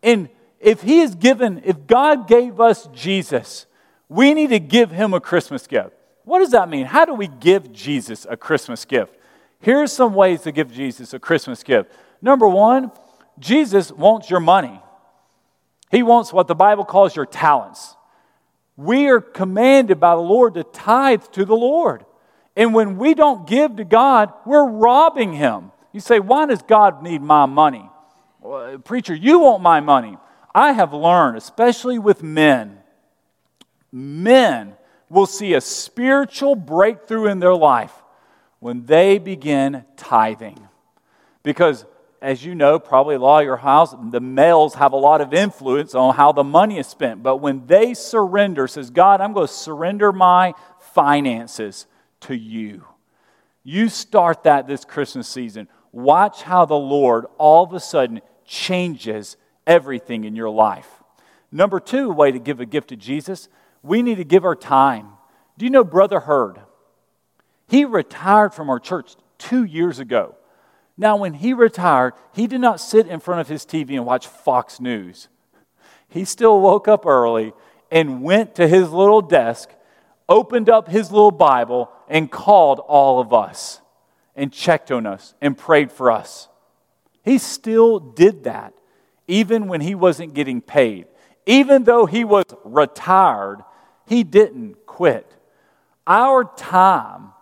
[0.03, 0.28] And
[0.61, 3.64] if He is given, if God gave us Jesus,
[4.07, 5.94] we need to give Him a Christmas gift.
[6.24, 6.84] What does that mean?
[6.84, 9.14] How do we give Jesus a Christmas gift?
[9.61, 11.90] Here's some ways to give Jesus a Christmas gift.
[12.20, 12.90] Number one,
[13.38, 14.80] Jesus wants your money.
[15.90, 17.96] He wants what the Bible calls your talents.
[18.76, 22.04] We are commanded by the Lord to tithe to the Lord.
[22.56, 25.72] And when we don't give to God, we're robbing Him.
[25.92, 27.88] You say, why does God need my money?
[28.40, 30.18] Well, preacher, you want my money.
[30.54, 32.78] I have learned, especially with men,
[33.92, 34.74] men
[35.08, 37.92] will see a spiritual breakthrough in their life
[38.60, 40.68] when they begin tithing.
[41.42, 41.86] Because,
[42.20, 45.32] as you know, probably a lot of your house, the males have a lot of
[45.32, 47.22] influence on how the money is spent.
[47.22, 51.86] But when they surrender, says, God, I'm going to surrender my finances
[52.20, 52.84] to you.
[53.62, 55.68] You start that this Christmas season.
[55.92, 60.88] Watch how the Lord all of a sudden changes everything in your life.
[61.52, 63.48] Number two way to give a gift to Jesus,
[63.82, 65.10] we need to give our time.
[65.56, 66.60] Do you know Brother Hurd?
[67.68, 70.34] He retired from our church two years ago.
[71.01, 74.26] Now, when he retired, he did not sit in front of his TV and watch
[74.26, 75.28] Fox News.
[76.09, 77.53] He still woke up early
[77.88, 79.70] and went to his little desk,
[80.28, 83.80] opened up his little Bible, and called all of us
[84.34, 86.49] and checked on us and prayed for us.
[87.22, 88.74] He still did that,
[89.28, 91.07] even when he wasn't getting paid.
[91.46, 93.59] Even though he was retired,
[94.07, 95.30] he didn't quit.
[96.07, 97.32] Our time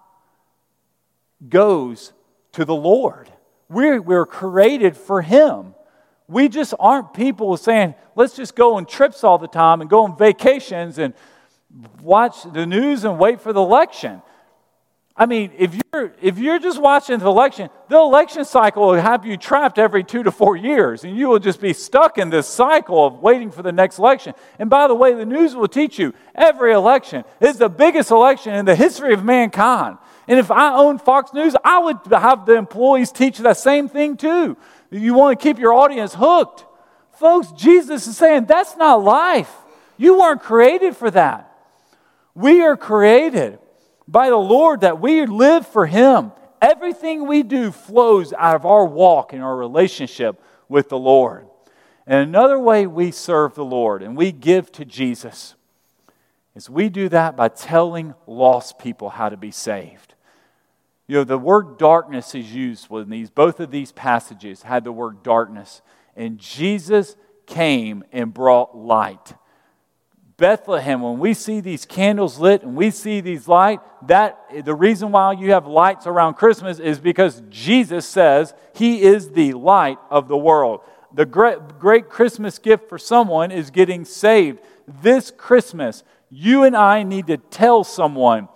[1.48, 2.12] goes
[2.52, 3.30] to the Lord.
[3.68, 5.74] We're, we're created for Him.
[6.28, 10.04] We just aren't people saying, let's just go on trips all the time and go
[10.04, 11.14] on vacations and
[12.00, 14.22] watch the news and wait for the election.
[15.18, 19.24] I mean, if you're, if you're just watching the election, the election cycle will have
[19.24, 22.46] you trapped every two to four years, and you will just be stuck in this
[22.46, 24.34] cycle of waiting for the next election.
[24.58, 28.52] And by the way, the news will teach you every election is the biggest election
[28.54, 29.96] in the history of mankind.
[30.28, 34.16] And if I owned Fox News, I would have the employees teach that same thing
[34.16, 34.56] too.
[34.90, 36.64] You want to keep your audience hooked.
[37.12, 39.52] Folks, Jesus is saying that's not life.
[39.96, 41.50] You weren't created for that.
[42.34, 43.58] We are created
[44.06, 46.32] by the Lord that we live for Him.
[46.60, 51.46] Everything we do flows out of our walk and our relationship with the Lord.
[52.06, 55.54] And another way we serve the Lord and we give to Jesus
[56.54, 60.05] is we do that by telling lost people how to be saved.
[61.09, 64.92] You know, the word darkness is used when these both of these passages had the
[64.92, 65.82] word darkness.
[66.16, 69.34] And Jesus came and brought light.
[70.36, 75.11] Bethlehem, when we see these candles lit and we see these light, that the reason
[75.11, 80.28] why you have lights around Christmas is because Jesus says he is the light of
[80.28, 80.80] the world.
[81.14, 84.61] The great, great Christmas gift for someone is getting saved.
[84.86, 88.48] This Christmas, you and I need to tell someone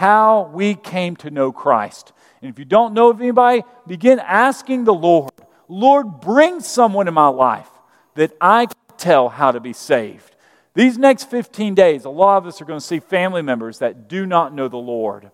[0.00, 2.14] how we came to know Christ.
[2.40, 5.30] And if you don't know of anybody, begin asking the Lord,
[5.68, 7.68] Lord, bring someone in my life
[8.14, 10.36] that I can tell how to be saved.
[10.72, 14.08] These next 15 days, a lot of us are going to see family members that
[14.08, 15.30] do not know the Lord.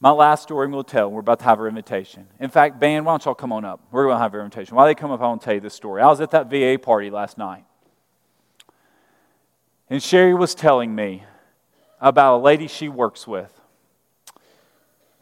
[0.00, 2.26] My last story we'll tell, we're about to have our invitation.
[2.40, 3.82] In fact, band, why don't y'all come on up?
[3.90, 4.76] We're going to have our invitation.
[4.76, 6.00] While they come up, I want to tell you this story.
[6.00, 7.64] I was at that VA party last night.
[9.90, 11.24] And Sherry was telling me
[12.04, 13.50] about a lady she works with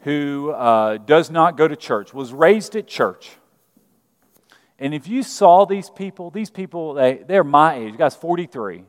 [0.01, 3.37] who uh, does not go to church, was raised at church
[4.83, 7.93] and if you saw these people, these people, they, they're my age.
[7.93, 8.83] The guy's 43.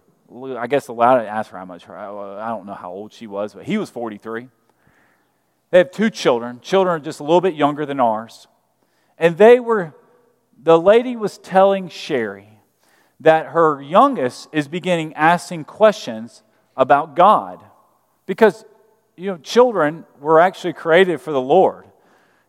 [0.57, 3.55] I guess allowed to ask her how much, I don't know how old she was,
[3.55, 4.49] but he was 43.
[5.71, 6.59] They have two children.
[6.61, 8.49] Children are just a little bit younger than ours.
[9.19, 9.95] And they were,
[10.61, 12.49] the lady was telling Sherry
[13.21, 16.43] that her youngest is beginning asking questions
[16.77, 17.63] about God.
[18.27, 18.65] Because,
[19.17, 21.87] you know, children were actually created for the Lord.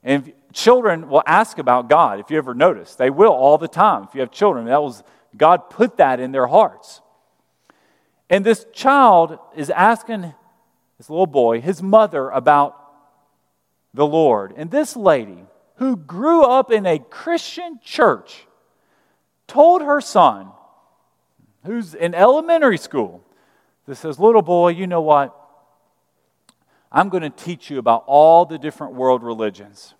[0.04, 2.96] And children will ask about God, if you ever notice.
[2.96, 4.04] They will all the time.
[4.04, 5.04] If you have children, that was
[5.36, 7.02] God put that in their hearts.
[8.30, 10.34] And this child is asking
[10.98, 12.82] this little boy, his mother, about
[13.94, 14.54] the Lord.
[14.56, 15.46] And this lady,
[15.76, 18.48] who grew up in a Christian church,
[19.48, 20.50] told her son,
[21.66, 23.24] who's in elementary school,
[23.88, 25.36] this says, Little boy, you know what?
[26.96, 29.94] I'm going to teach you about all the different world religions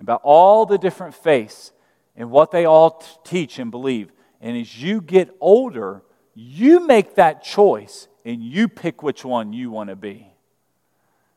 [0.00, 1.72] about all the different faiths
[2.16, 4.10] and what they all t- teach and believe.
[4.40, 6.02] And as you get older,
[6.34, 10.26] you make that choice and you pick which one you want to be.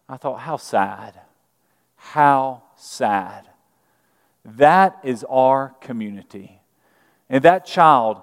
[0.07, 1.19] I thought, how sad.
[1.95, 3.49] How sad.
[4.45, 6.59] That is our community.
[7.29, 8.21] And that child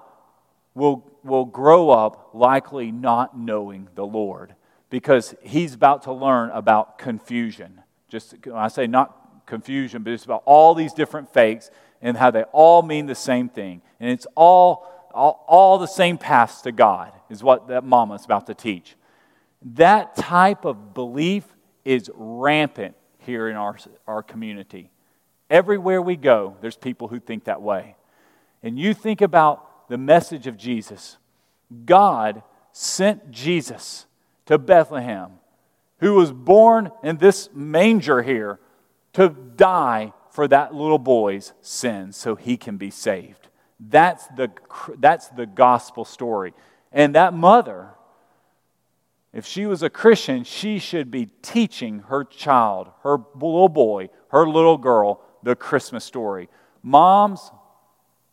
[0.73, 4.55] will, will grow up likely not knowing the Lord
[4.91, 7.81] because he's about to learn about confusion.
[8.09, 11.71] Just I say not confusion, but it's about all these different fakes
[12.01, 13.81] and how they all mean the same thing.
[13.99, 18.25] And it's all, all, all the same paths to God, is what that mama is
[18.25, 18.95] about to teach.
[19.61, 21.45] That type of belief
[21.85, 23.77] is rampant here in our,
[24.07, 24.91] our community.
[25.49, 27.95] Everywhere we go, there's people who think that way.
[28.61, 31.17] And you think about the message of Jesus.
[31.85, 34.05] God sent Jesus
[34.51, 35.31] to Bethlehem,
[35.99, 38.59] who was born in this manger here
[39.13, 43.47] to die for that little boy's sins so he can be saved.
[43.79, 44.51] That's the,
[44.97, 46.53] that's the gospel story.
[46.91, 47.91] And that mother,
[49.31, 54.45] if she was a Christian, she should be teaching her child, her little boy, her
[54.45, 56.49] little girl, the Christmas story.
[56.83, 57.51] Moms,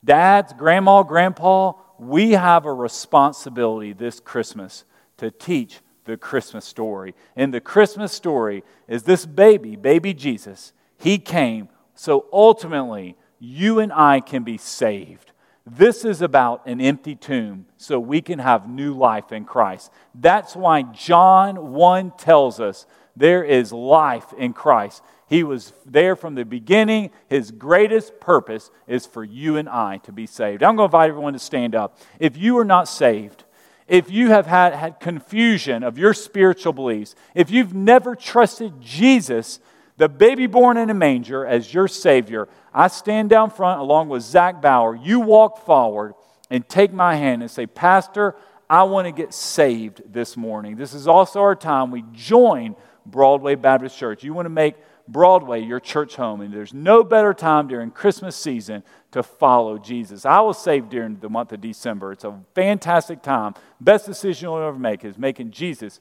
[0.04, 4.84] dads, grandma, grandpa, we have a responsibility this Christmas
[5.18, 7.14] to teach the Christmas story.
[7.36, 10.72] And the Christmas story is this baby, baby Jesus.
[10.96, 15.32] He came so ultimately you and I can be saved.
[15.66, 19.92] This is about an empty tomb so we can have new life in Christ.
[20.14, 25.02] That's why John 1 tells us there is life in Christ.
[25.28, 27.10] He was there from the beginning.
[27.28, 30.62] His greatest purpose is for you and I to be saved.
[30.62, 31.98] I'm going to invite everyone to stand up.
[32.18, 33.44] If you are not saved,
[33.88, 39.60] if you have had, had confusion of your spiritual beliefs, if you've never trusted Jesus,
[39.96, 44.22] the baby born in a manger, as your Savior, I stand down front along with
[44.22, 44.94] Zach Bauer.
[44.94, 46.14] You walk forward
[46.50, 48.36] and take my hand and say, Pastor,
[48.70, 50.76] I want to get saved this morning.
[50.76, 51.90] This is also our time.
[51.90, 52.76] We join
[53.06, 54.22] Broadway Baptist Church.
[54.22, 54.74] You want to make
[55.08, 58.82] Broadway your church home, and there's no better time during Christmas season
[59.12, 60.24] to follow Jesus.
[60.26, 62.12] I was saved during the month of December.
[62.12, 63.54] It's a fantastic time.
[63.80, 66.00] Best decision you'll ever make is making Jesus,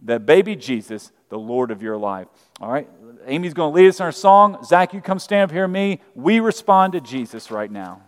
[0.00, 2.28] the baby Jesus, the Lord of your life.
[2.60, 2.88] All right?
[3.26, 4.62] Amy's going to lead us in our song.
[4.64, 6.00] Zach, you come stand up here, me.
[6.14, 8.02] We respond to Jesus right now.